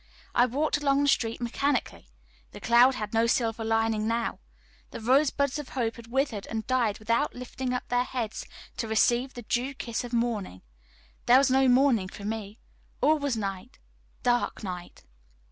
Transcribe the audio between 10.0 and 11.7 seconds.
of morning. There was no